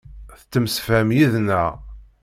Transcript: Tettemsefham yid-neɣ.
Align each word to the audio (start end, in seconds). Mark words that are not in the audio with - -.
Tettemsefham 0.39 1.09
yid-neɣ. 1.17 1.69